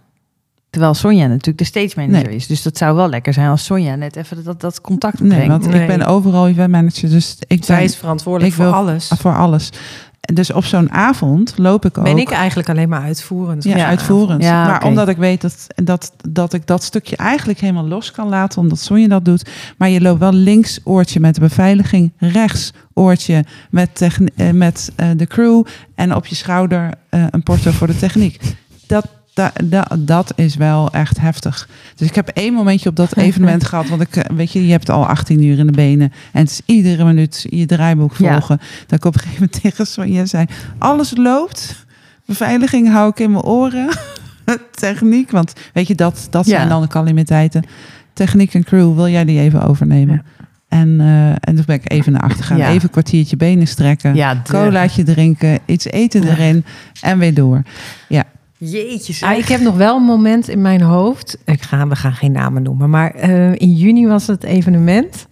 [0.70, 2.36] Terwijl Sonja natuurlijk de stage manager Nee.
[2.36, 2.46] is.
[2.46, 5.36] Dus dat zou wel lekker zijn als Sonja net even dat, dat contact brengt.
[5.36, 5.80] Nee, want Nee.
[5.80, 7.10] ik ben overal event manager.
[7.10, 9.10] Dus ik Zij ben is verantwoordelijk ik voor wil- alles.
[9.18, 9.70] voor alles.
[10.34, 12.04] Dus op zo'n avond loop ik ook.
[12.04, 13.64] Ben ik eigenlijk alleen maar uitvoerend.
[13.64, 14.42] Ja, uitvoerend.
[14.42, 18.28] Ja, maar omdat ik weet dat, dat, dat ik dat stukje eigenlijk helemaal los kan
[18.28, 19.50] laten, omdat Sonja dat doet.
[19.78, 24.92] Maar je loopt wel links oortje met de beveiliging, rechts oortje met, techni- eh, met
[24.96, 28.40] eh, de crew en op je schouder eh, een porto voor de techniek.
[28.86, 29.06] Dat,
[29.38, 31.68] da, da- dat is wel echt heftig.
[31.96, 34.70] Dus ik heb één momentje op dat evenement gehad, want ik, eh, weet je, je
[34.70, 38.30] hebt al 18 uur in de benen en het is iedere minuut je draaiboek Ja.
[38.32, 38.60] volgen.
[38.86, 40.46] Dat ik op een gegeven moment tegen Sonja zei,
[40.78, 41.86] alles loopt.
[42.26, 43.88] Beveiliging hou ik in mijn oren.
[44.74, 46.56] Techniek, want weet je, dat, dat Ja.
[46.56, 47.62] zijn dan de calamiteiten.
[48.12, 50.14] Techniek en crew, wil jij die even overnemen?
[50.14, 50.46] Ja.
[50.68, 52.56] En, eh, en toen ben ik even naar achter gegaan.
[52.58, 52.68] Ja.
[52.68, 54.14] Even een kwartiertje benen strekken.
[54.14, 56.28] Ja, Colaatje drinken, iets eten Ja.
[56.30, 56.64] erin
[57.00, 57.62] en weer door.
[58.58, 59.30] Jeetje zeg.
[59.30, 61.38] Ah, ik heb nog wel een moment in mijn hoofd.
[61.44, 62.90] Ik ga, we gaan geen namen noemen.
[62.90, 65.26] Maar eh, in juni was het evenement.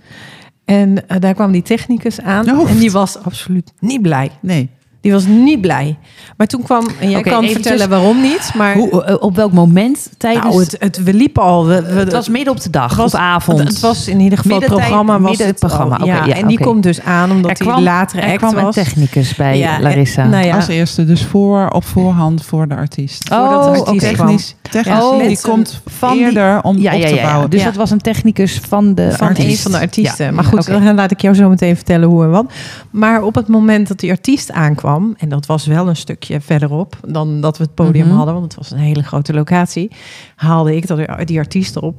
[0.65, 2.51] En eh, daar kwam die technicus aan.
[2.51, 2.71] Oh.
[2.71, 4.31] En die was absoluut niet blij.
[4.41, 5.99] Nee, Die was niet blij.
[6.37, 8.53] Maar toen kwam, en jij Oké, kan eventjes- vertellen waarom niet.
[8.57, 10.45] Maar Hoe, eh, op welk moment tijdens...
[10.45, 11.67] nou, het, het, we liepen al.
[11.67, 13.59] We, we- het was midden op de dag, het was- of avond.
[13.59, 15.19] Het, het was in ieder geval het programma.
[15.21, 16.07] Was midden het het programma, al.
[16.07, 18.77] ja, ja, en die komt dus aan omdat hij later er act kwam was.
[18.77, 20.25] een technicus bij Ja, en- Larissa.
[20.27, 23.31] nou ja, als eerste dus voor op voorhand voor de artiest.
[23.31, 24.07] Oh, voordat de artiest.
[24.17, 27.51] Technisch, technisch Ja, die komt van die- eerder om ja, op ja, te bouwen.
[27.51, 27.67] Dus Ja.
[27.67, 29.49] dat was een technicus van de van artiest.
[29.57, 30.27] een van de artiesten.
[30.27, 30.33] Ja.
[30.33, 32.53] Maar goed, dan laat ik jou zo meteen vertellen hoe en wat.
[32.91, 36.97] Maar op het moment dat die artiest aankwam, en dat was wel een stukje verderop
[37.09, 38.17] dan dat we het podium Mhm.
[38.17, 39.91] hadden, want het was een hele grote locatie,
[40.37, 41.99] haalde ik dat, die artiest op.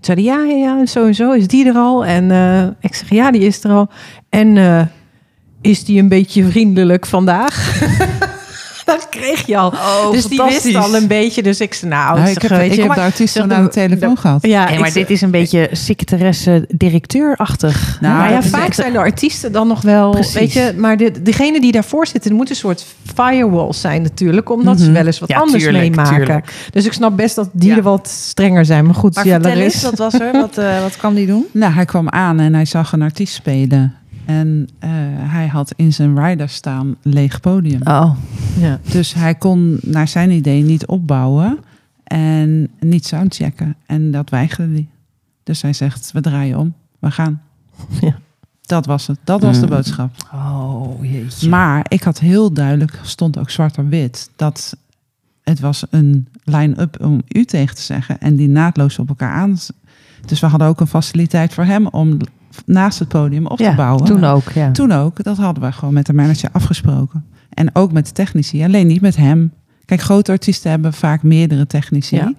[0.00, 2.04] Toen zei ja, ja, ja, zo en zo, is die er al?
[2.04, 3.88] En eh, ik zeg, ja, die is er al.
[4.28, 4.80] En eh,
[5.60, 7.56] is die een beetje vriendelijk vandaag?
[8.88, 9.68] dat kreeg je al.
[9.68, 11.42] Oh, dus die wist al een beetje.
[11.42, 13.32] Dus ik zei, nou, Nou, ik zeg, heb, weet ik je, heb maar- de artiest
[13.34, 14.46] zeg, aan de de- telefoon gehad.
[14.46, 17.98] ja, maar dit is een beetje secretaresse-directeur-achtig.
[18.00, 20.34] Nou, Nou ja, vaak zijn de artiesten dan nog wel, Precies.
[20.34, 24.78] weet je, maar de, degene die daarvoor zitten, moet een soort firewall zijn natuurlijk, omdat
[24.78, 24.92] ze Mhm.
[24.92, 26.16] wel eens wat Ja, anders tuurlijk, meemaken.
[26.16, 26.52] tuurlijk.
[26.70, 27.76] Dus ik snap best dat die Ja.
[27.76, 28.84] er wat strenger zijn.
[28.86, 30.32] Maar goed, Maar ja, vertel Larissa- eens, wat was er?
[30.32, 31.46] Wat, eh, wat kan die doen?
[31.52, 33.94] Nou, hij kwam aan en hij zag een artiest spelen.
[34.28, 37.80] En eh, hij had in zijn rider staan leeg podium.
[37.84, 38.16] Oh,
[38.58, 38.80] ja.
[38.90, 41.58] Dus hij kon naar zijn idee niet opbouwen
[42.04, 43.76] en niet soundchecken.
[43.86, 44.88] En dat weigerde hij.
[45.42, 47.40] Dus hij zegt, we draaien om, we gaan.
[48.00, 48.18] Ja.
[48.60, 49.70] Dat was het, dat was de Mm.
[49.70, 50.10] boodschap.
[50.34, 51.48] oh jeetje.
[51.48, 54.76] Maar ik had heel duidelijk, stond ook zwart op wit, dat
[55.42, 58.20] het was een line-up om u tegen te zeggen.
[58.20, 59.56] En die naadloos op elkaar aan.
[60.26, 62.18] Dus we hadden ook een faciliteit voor hem om
[62.66, 64.04] naast het podium op ja, te bouwen.
[64.04, 64.70] toen ook, ja.
[64.70, 67.24] Toen ook, dat hadden we gewoon met de manager afgesproken.
[67.54, 69.52] En ook met de technici, alleen niet met hem.
[69.84, 72.16] Kijk, grote artiesten hebben vaak meerdere technici.
[72.16, 72.32] Ja.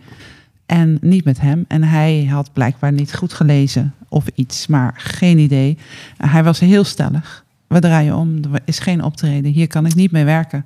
[0.66, 1.66] En niet met hem.
[1.68, 5.78] En hij had blijkbaar niet goed gelezen of iets, maar geen idee.
[6.18, 7.46] Hij was heel stellig.
[7.68, 9.52] We draaien om, er is geen optreden.
[9.52, 10.66] Hier kan ik niet mee werken.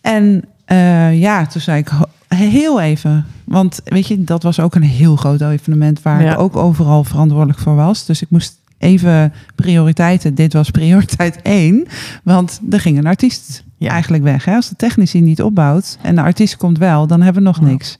[0.00, 1.90] En eh, ja, toen zei ik
[2.28, 3.26] heel even.
[3.52, 6.32] Want weet je, dat was ook een heel groot evenement waar Ja.
[6.32, 8.06] ik ook overal verantwoordelijk voor was.
[8.06, 10.34] Dus ik moest even prioriteiten.
[10.34, 11.86] Dit was prioriteit één.
[12.24, 13.90] Want er ging een artiest Ja.
[13.90, 14.44] eigenlijk weg.
[14.44, 14.54] Hè?
[14.54, 17.98] Als de technici niet opbouwt en de artiest komt wel, dan hebben we nog niks.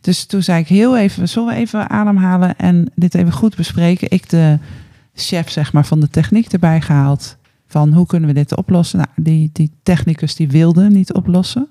[0.00, 4.10] Dus toen zei ik heel even, zullen we even ademhalen en dit even goed bespreken.
[4.10, 4.58] Ik de
[5.14, 7.36] chef zeg maar, van de techniek erbij gehaald.
[7.66, 8.98] Van hoe kunnen we dit oplossen?
[8.98, 11.68] Nou, die, die technicus die wilde niet oplossen.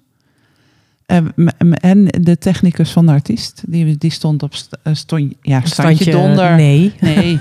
[1.06, 5.34] Eh, m- m- en de technicus van de artiest, die, die stond op eh, stond,
[5.42, 6.56] ja, standje, donder.
[6.56, 6.94] Nee.
[7.02, 7.40] Nee.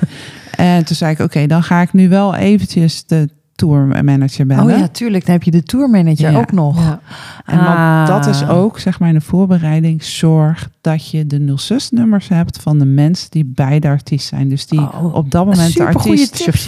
[0.56, 4.74] en toen zei ik, oké, dan ga ik nu wel eventjes de tourmanager bellen.
[4.74, 5.24] Oh ja, tuurlijk.
[5.26, 6.38] Dan heb je de tourmanager Ja.
[6.38, 6.78] ook nog.
[6.84, 7.00] Ja.
[7.46, 8.06] En Ah.
[8.06, 12.78] dat is ook, zeg maar, in de voorbereiding, zorg dat je de 06-nummers hebt van
[12.78, 14.48] de mensen die bij de artiest zijn.
[14.48, 16.64] Dus die Oh, op dat moment de artiest tips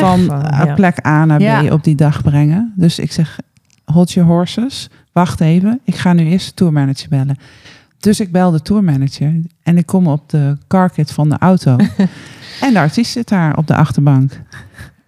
[0.00, 0.74] van Van, eh, ja.
[0.74, 2.72] plek A naar B op die dag brengen.
[2.76, 3.38] Dus ik zeg,
[3.92, 7.36] hold your horses, wacht even, ik ga nu eerst de tourmanager bellen.
[7.98, 11.76] Dus ik bel de tourmanager en ik kom op de carkit van de auto.
[12.60, 14.40] en de artiest zit daar op de achterbank.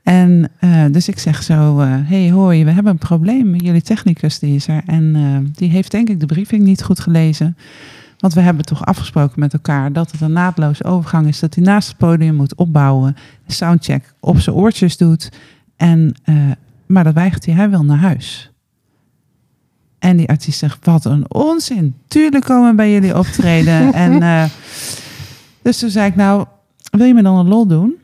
[0.02, 3.54] En eh, dus ik zeg zo, eh hey je, we hebben een probleem.
[3.54, 7.00] Jullie technicus die is er en eh, die heeft denk ik de briefing niet goed
[7.00, 7.56] gelezen.
[8.18, 11.38] Want we hebben toch afgesproken met elkaar dat het een naadloze overgang is.
[11.38, 15.32] Dat hij naast het podium moet opbouwen, soundcheck op zijn oortjes doet.
[15.76, 16.14] En,
[16.86, 18.50] maar dat weigert hij, hij wil naar huis.
[19.98, 21.94] En die artiest zegt, wat een onzin.
[22.08, 23.92] Tuurlijk komen we bij jullie optreden.
[24.04, 24.44] en, eh,
[25.62, 26.44] dus toen zei ik, nou,
[26.90, 27.94] wil je me dan een lol doen?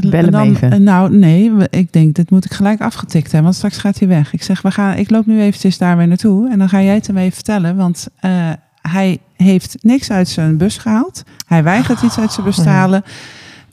[0.00, 0.82] Bel hem dan, even.
[0.82, 4.32] Nou, nee, ik denk, dit moet ik gelijk afgetikt hebben, want straks gaat hij weg.
[4.32, 6.94] Ik zeg, we gaan, ik loop nu eventjes daar weer naartoe en dan ga jij
[6.94, 11.22] het hem even vertellen, want eh, hij heeft niks uit zijn bus gehaald.
[11.46, 13.02] Hij weigert iets uit zijn bus te Oh ja.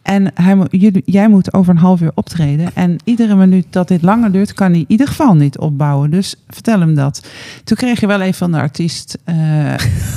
[0.10, 2.70] En hij, jullie, jij moet over een half uur optreden.
[2.74, 6.12] En iedere minuut dat dit langer duurt, kan hij in ieder geval niet opbouwen.
[6.12, 7.28] Dus vertel hem dat.
[7.64, 9.36] Toen kreeg je wel even van de artiest eh,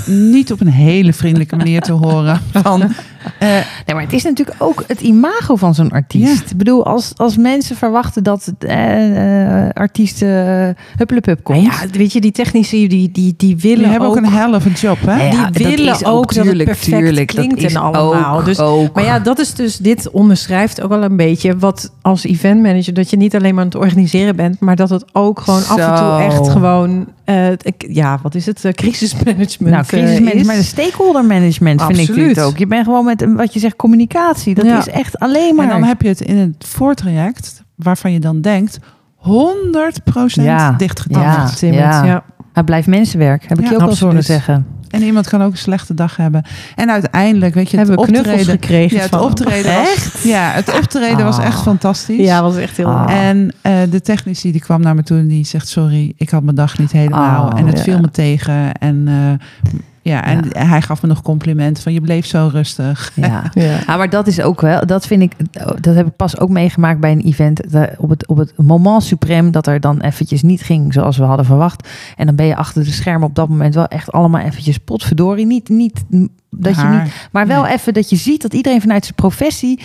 [0.35, 2.41] niet op een hele vriendelijke manier te horen.
[2.53, 2.83] Van,
[3.39, 3.49] eh,
[3.87, 6.51] Nee, maar het is natuurlijk ook het imago van zo'n artiest.
[6.51, 11.63] Ik bedoel, als, als mensen verwachten dat het eh, eh, artiest eh huppelepup komt.
[11.63, 14.55] Ja, weet je, die technici die, die, die willen jullie hebben ook, ook een hell
[14.55, 15.23] of a job, hè?
[15.31, 18.39] Ja, die dat willen is ook dat het perfect klinkt dat is en allemaal.
[18.39, 18.95] ook- Dus- ook.
[18.95, 23.11] Maar ja, dat is dus, dit onderschrijft ook wel een beetje wat als eventmanager, dat
[23.11, 25.95] je niet alleen maar aan het organiseren bent, maar dat het ook gewoon af en
[25.97, 30.47] toe echt gewoon, eh, ik- ja, wat is het, Eh, crisismanagement nou, eh, crisismanagement, is.
[30.47, 32.57] maar de stakeholder management vind ik dit ook.
[32.59, 34.55] Je bent gewoon met een- wat je zegt communicatie.
[34.55, 34.79] Dat Ja.
[34.79, 35.65] is echt alleen maar.
[35.65, 38.79] En dan heb je het in het voortraject, waarvan je dan denkt,
[39.17, 40.77] 100% Ja.
[40.79, 41.27] Ja.
[41.61, 42.05] Ja.
[42.05, 42.25] ja.
[42.53, 43.43] het blijft mensenwerk.
[43.49, 44.67] Heb ik Ja, je ook al horen zeggen.
[44.93, 46.43] En iemand kan ook een slechte dag hebben.
[46.77, 48.61] En uiteindelijk, weet je, het Hebben we knuffels optreden...
[48.61, 51.63] gekregen Ja, het van- optreden was, ja, het optreden was echt Ah.
[51.63, 52.27] fantastisch.
[52.27, 53.11] Ja, was echt heel Ah.
[53.29, 56.43] En eh, de technici die kwam naar me toe en die zegt: Sorry, ik had
[56.43, 57.47] mijn dag niet helemaal.
[57.53, 57.83] Oh, en het ja.
[57.83, 58.73] viel me tegen.
[58.75, 63.13] En, eh, ja, en hij gaf me nog compliment van je bleef zo rustig.
[63.15, 63.43] Ja.
[63.55, 63.79] Ja.
[63.87, 65.33] Ja, maar dat is ook wel, dat vind ik,
[65.81, 67.71] dat heb ik pas ook meegemaakt bij een event.
[67.73, 71.25] de- op, het, op het moment suprem dat er dan eventjes niet ging zoals we
[71.25, 71.89] hadden verwacht.
[72.17, 75.47] En dan ben je achter de schermen op dat moment wel echt allemaal eventjes potverdorie.
[75.47, 76.05] Niet, niet
[76.51, 77.73] dat je niet, maar wel Nee.
[77.73, 79.81] even dat je ziet dat iedereen vanuit zijn professie.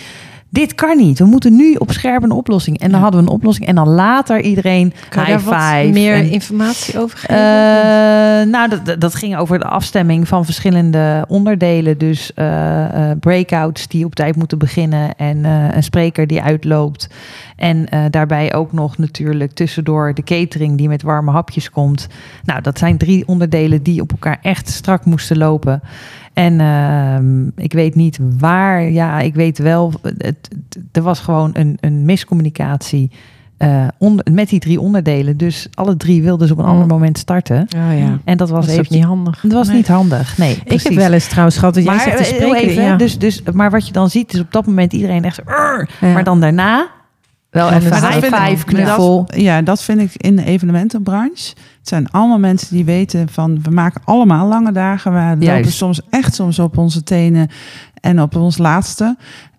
[0.50, 1.18] Dit kan niet.
[1.18, 2.78] We moeten nu op scherp een oplossing.
[2.78, 3.02] En dan Ja.
[3.02, 3.66] hadden we een oplossing.
[3.66, 5.92] En dan later iedereen Kan high daar wat five.
[5.92, 7.36] meer en- informatie over geven?
[7.36, 11.98] eh, nou, dat- dat, ging over de afstemming van verschillende onderdelen.
[11.98, 17.08] Dus eh, eh, breakouts die op tijd moeten beginnen en een spreker die uitloopt.
[17.56, 22.06] En daarbij ook nog natuurlijk tussendoor de catering die met warme hapjes komt.
[22.44, 25.80] Nou, dat zijn drie onderdelen die op elkaar echt strak moesten lopen.
[26.38, 30.48] En ehm, ik weet niet waar, ja, ik weet wel, het, het-
[30.92, 33.10] er was gewoon een, een miscommunicatie
[33.56, 35.36] eh, onder, met die drie onderdelen.
[35.36, 36.70] Dus alle drie wilden ze op een Mm.
[36.70, 37.66] ander moment starten.
[37.76, 38.18] oh ja.
[38.24, 39.40] En dat was Dat even niet handig.
[39.42, 39.76] Dat was Nee.
[39.76, 40.38] niet handig.
[40.38, 42.68] Nee, Ik heb wel eens trouwens gehad dat jij maar zegt te eh, spreken.
[42.68, 42.96] even, ja.
[42.96, 45.88] dus, dus, maar wat je dan ziet is op dat moment iedereen echt zo, "Arr!"
[46.00, 46.12] Ja.
[46.12, 46.86] maar dan daarna
[47.50, 49.24] wel Ja, even dat high five, knuffel.
[49.26, 51.48] Dat, ja, dat vind ik in de evenementenbranche.
[51.78, 55.12] Het zijn allemaal mensen die weten van we maken allemaal lange dagen.
[55.12, 55.72] We lopen Juist.
[55.76, 57.48] soms echt soms op onze tenen
[58.00, 59.16] en op ons laatste.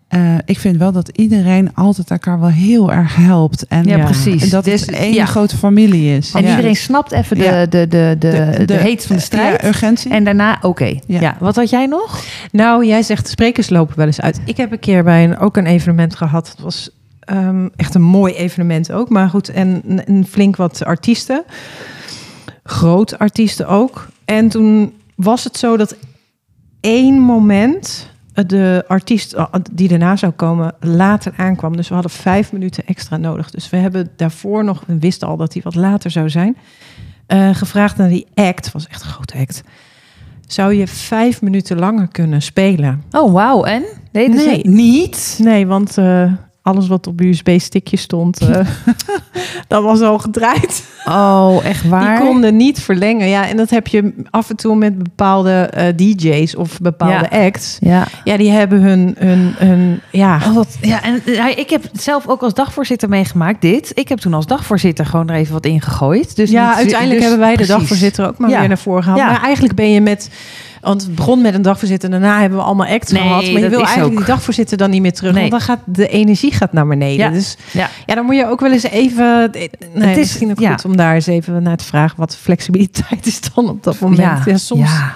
[0.08, 3.68] Eh, ik vind wel dat iedereen altijd elkaar wel heel erg helpt.
[3.68, 4.44] En Ja, precies.
[4.44, 5.26] en dat Dus, het één ja.
[5.26, 6.32] grote familie is.
[6.34, 6.50] En Ja.
[6.50, 7.66] iedereen snapt even de, Ja.
[7.66, 9.64] de, de, de, de, de- heet van de strijd.
[9.64, 10.12] Urgentie.
[10.12, 10.86] en daarna, oké.
[11.08, 11.20] Ja.
[11.22, 11.36] Ja.
[11.40, 12.24] Wat had jij nog?
[12.52, 14.40] Nou, jij zegt de sprekers lopen wel eens uit.
[14.46, 16.50] Ik heb een keer bij een, ook een evenement gehad.
[16.50, 16.90] Het was
[17.30, 19.10] ehm, echt een mooi evenement ook.
[19.10, 21.44] Maar goed, en een, een flink wat artiesten.
[22.64, 24.08] Groot artiesten ook.
[24.26, 25.96] En toen was het zo dat
[26.82, 28.10] één moment
[28.48, 31.76] de artiest eh, die daarna zou komen later aankwam.
[31.76, 33.50] Dus we hadden vijf minuten extra nodig.
[33.50, 36.58] Dus we hebben daarvoor nog, we wisten al dat hij wat later zou zijn,
[37.28, 38.72] eh, gevraagd naar die act.
[38.72, 39.64] was echt een grote act.
[40.48, 43.04] Zou je vijf minuten langer kunnen spelen?
[43.12, 43.64] Oh, wauw.
[43.64, 43.84] En?
[44.12, 44.68] Nee, Nee.
[44.68, 45.40] niet.
[45.44, 46.34] Nee, want eh,
[46.70, 48.60] alles wat op USB-stickje stond, eh,
[49.68, 50.84] dat was al gedraaid.
[51.06, 52.18] Oh, echt waar?
[52.20, 53.28] Die konden niet verlengen.
[53.28, 57.78] Ja, en dat heb je af en toe met bepaalde eh, DJ's of bepaalde acts.
[57.80, 58.08] Ja.
[58.24, 62.28] Ja, die hebben hun, hun, hun ja, Oh, wat, ja, en eh, ik heb zelf
[62.28, 63.92] ook als dagvoorzitter meegemaakt, dit.
[63.96, 66.36] Ik heb toen als dagvoorzitter gewoon er even wat ingegooid.
[66.36, 67.76] Dus ja, niet- uiteindelijk dus- hebben wij de precies.
[67.76, 68.60] dagvoorzitter ook maar Ja.
[68.60, 69.22] weer naar voren gehaald.
[69.22, 70.30] Maar eigenlijk ben je met...
[70.82, 72.10] Want het begon met een dagvoorzitter.
[72.10, 73.52] Daarna hebben we allemaal acts Nee, gehad.
[73.52, 75.32] Maar je wil eigenlijk ook- die dagvoorzitter dan niet meer terug.
[75.34, 75.40] Nee.
[75.50, 77.26] Want dan gaat de energie gaat naar beneden.
[77.26, 77.30] Ja.
[77.32, 77.90] Dus Ja.
[78.06, 79.50] ja, dan moet je ook wel eens even...
[79.52, 80.72] Nee, Het is- misschien ook ja.
[80.72, 82.18] goed om daar eens even naar te vragen.
[82.20, 84.46] Wat flexibiliteit is dan op dat moment.
[84.46, 84.92] Ja, soms...
[84.92, 85.16] Ja.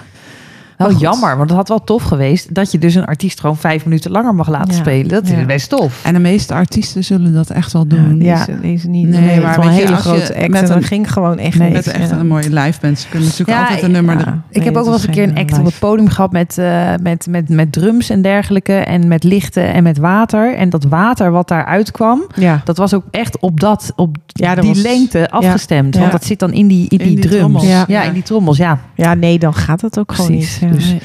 [0.91, 0.99] Goed.
[0.99, 4.11] jammer, want het had wel tof geweest dat je dus een artiest gewoon vijf minuten
[4.11, 4.79] langer mag laten Ja.
[4.79, 5.07] spelen.
[5.07, 5.37] Dat Ja.
[5.37, 5.99] is best tof.
[6.03, 8.21] En de meeste artiesten zullen dat echt wel doen.
[8.21, 9.07] Ja, deze, deze niet.
[9.07, 10.47] Nee, Nee, maar een hele grote act.
[10.49, 11.71] met en dat een- ging gewoon echt Nee.
[11.71, 12.17] Met echt Ja.
[12.17, 12.99] een mooie live band.
[12.99, 14.17] Ze kunnen natuurlijk Ja, altijd een nummer...
[14.19, 14.25] Ja.
[14.25, 16.31] er- Ik Nee, heb ook wel eens een keer een act op het podium gehad
[16.31, 18.73] met, eh, met, met, met drums en dergelijke.
[18.73, 20.55] En met lichten en met water.
[20.55, 22.61] En dat water wat daaruit kwam, Ja.
[22.63, 25.93] dat was ook echt op, dat, op Ja, dat die was- lengte afgestemd.
[25.93, 25.99] Ja.
[25.99, 27.37] Want dat zit dan in die, in die, die drums.
[27.37, 27.63] trommels.
[27.87, 28.03] Ja.
[28.03, 28.79] In die trommels, ja.
[28.95, 30.59] ja, nee, dan gaat het ook gewoon niet.
[30.73, 30.79] Ja.
[30.79, 31.01] Dus- Nee.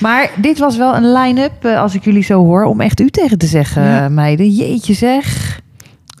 [0.00, 3.10] Maar dit was wel een line-up, eh, als ik jullie zo hoor, om echt u
[3.10, 4.04] tegen te zeggen, Ja.
[4.04, 4.50] eh, meiden.
[4.50, 5.54] Jeetje zeg.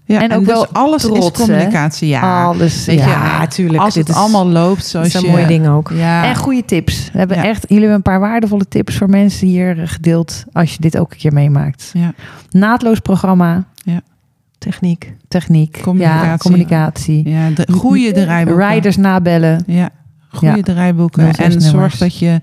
[0.04, 2.08] Ja, En en, ook dus wel alles trots, is communicatie.
[2.08, 2.84] Ja, Alles.
[2.84, 3.24] weet je, ja.
[3.40, 3.82] Ja, tuurlijk.
[3.82, 5.28] als dit het is- allemaal loopt Dat zoals is een je...
[5.30, 5.90] mooi ding ook.
[5.94, 7.10] Ja, En goede tips.
[7.12, 7.44] We hebben Ja.
[7.44, 10.98] echt, jullie hebben een paar waardevolle tips voor mensen hier eh, gedeeld als je dit
[10.98, 11.90] ook een keer meemaakt.
[11.92, 12.12] Ja.
[12.50, 13.64] Naadloos programma,
[14.58, 15.12] Techniek.
[15.28, 16.26] techniek, Communicatie.
[16.28, 17.28] Ja, communicatie.
[17.28, 18.44] ja, de goede.
[18.56, 19.62] Riders nabellen.
[19.66, 19.88] Ja,
[20.36, 21.34] goede draaiboeken.
[21.34, 22.40] 06 En zorg dat je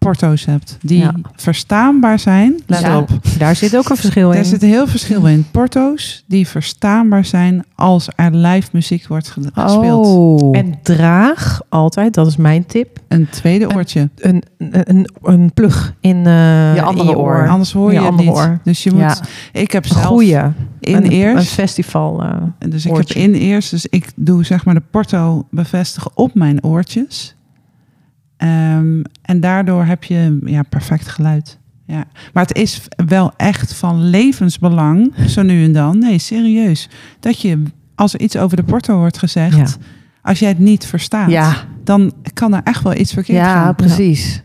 [0.00, 1.14] porto's hebt die Ja.
[1.36, 2.54] verstaanbaar zijn.
[2.66, 2.98] Let Ja.
[2.98, 3.08] op.
[3.38, 4.44] Daar zit ook een verschil Daar in.
[4.44, 5.46] zit een heel verschil in.
[5.50, 10.06] Porto's die verstaanbaar zijn als er live muziek wordt ge- gespeeld.
[10.06, 10.56] Oh.
[10.58, 14.08] En draag altijd, dat is mijn tip, Een tweede oortje.
[14.16, 17.48] een, een, een plug in, eh, Je andere in oor.
[17.48, 18.28] Anders hoor je, Je het niet.
[18.28, 18.58] oor.
[18.64, 19.00] Dus je moet.
[19.00, 19.16] Ja.
[19.52, 20.36] Ik heb zelf Goeie.
[20.80, 21.36] in een, eerst.
[21.48, 22.22] Een festival.
[22.22, 22.36] eh,
[22.70, 23.20] Dus ik oortje.
[23.20, 27.34] heb in eerst, dus ik doe zeg maar de porto bevestigen op mijn oortjes.
[28.40, 31.58] Ehm, en daardoor heb je ja, perfect geluid.
[31.86, 32.04] Ja.
[32.32, 35.98] Maar het is wel echt van levensbelang, zo nu en dan.
[35.98, 36.88] Nee, serieus.
[37.20, 37.62] Dat je,
[37.94, 39.66] als er iets over de porto wordt gezegd, Ja.
[40.22, 43.74] als jij het niet verstaat, ja, dan kan er echt wel iets verkeerd ja, gaan.
[43.74, 44.42] precies.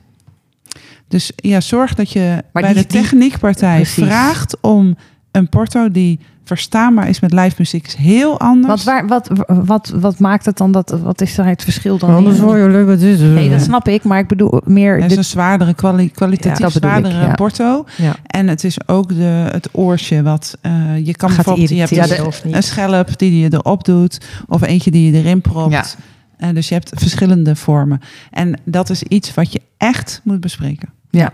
[1.07, 4.95] Dus ja, zorg dat je Maar bij die- de techniekpartij vraagt om
[5.31, 7.87] een porto die verstaanbaar is met live muziek.
[7.87, 8.83] Is heel anders.
[8.83, 12.09] Wat, waar, wat, wat, wat maakt het dan dat, wat is daar het verschil dan?
[12.15, 13.19] Anders hoor je leuk wat dit is.
[13.19, 14.93] Nee, dat snap ik, maar ik bedoel meer...
[14.93, 17.33] Het is dit- een zwaardere, kwali- kwalitatief Ja, dat bedoel ik, zwaardere ja.
[17.33, 17.85] porto.
[17.97, 18.15] Ja.
[18.25, 21.69] En het is ook de, het oortje wat eh, je kan Gaat bijvoorbeeld...
[21.69, 22.55] Je hebt of niet?
[22.55, 24.17] een schelp die je erop doet.
[24.47, 25.71] Of eentje die je erin propt.
[25.71, 25.83] Ja.
[26.37, 27.99] Eh, dus je hebt verschillende vormen.
[28.31, 30.89] En dat is iets wat je echt moet bespreken.
[31.09, 31.31] ja.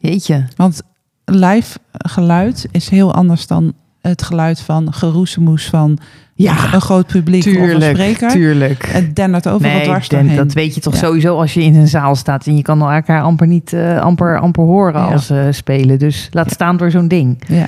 [0.00, 0.44] Jeetje.
[0.56, 0.80] Want
[1.24, 3.72] live geluid is heel anders dan
[4.08, 5.98] het geluid van geroezemoes van
[6.34, 8.28] Ja, een groot publiek of een spreker.
[8.30, 8.86] tuurlijk.
[8.86, 10.36] Het dendert overal Nee, dwars doorheen.
[10.36, 10.98] dat weet je toch Ja.
[10.98, 14.38] sowieso als je in een zaal staat en je kan elkaar amper niet eh, amper,
[14.38, 15.06] amper horen Ja.
[15.12, 15.98] als ze spelen.
[15.98, 16.52] Dus laat Ja.
[16.52, 17.42] staan door zo'n ding.
[17.46, 17.66] Ja.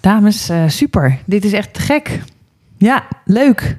[0.00, 1.18] Dames, eh, super.
[1.24, 2.20] Dit is echt te gek.
[2.76, 3.76] Ja, leuk.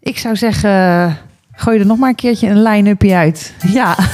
[0.00, 1.16] Ik zou zeggen,
[1.52, 3.54] gooi er nog maar een keertje een line-upje uit.
[3.72, 3.96] Ja.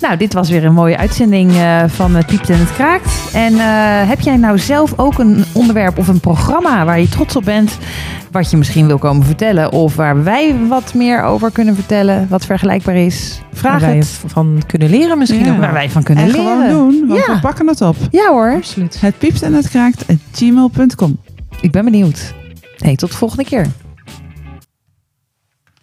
[0.00, 3.10] nou, dit was weer een mooie uitzending eh, van Het Piept en het Kraakt.
[3.32, 7.36] En eh, heb jij nou zelf ook een onderwerp of een programma waar je trots
[7.36, 7.78] op bent...
[8.30, 9.72] wat je misschien wil komen vertellen...
[9.72, 13.40] of waar wij wat meer over kunnen vertellen, wat vergelijkbaar is?
[13.52, 14.20] Vraag Waar wij het.
[14.26, 15.52] van kunnen leren misschien Ja.
[15.52, 15.58] ook.
[15.60, 16.46] Waar wij van kunnen En leren.
[16.46, 17.34] gewoon doen, want Ja.
[17.34, 17.96] we pakken het op.
[18.10, 19.00] Ja hoor, Absoluut.
[19.00, 21.18] Het piept en het kraakt, gmail.com.
[21.60, 22.34] ik ben benieuwd.
[22.76, 23.66] Hey, tot de volgende keer.